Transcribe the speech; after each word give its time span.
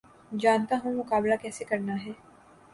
جانتا 0.31 0.75
ہوں 0.83 0.93
مقابلہ 0.93 1.35
کیسے 1.41 1.63
کرنا 1.65 2.03
ہے 2.05 2.11